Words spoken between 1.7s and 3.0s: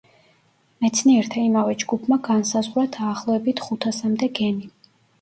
ჯგუფმა განსაზღვრა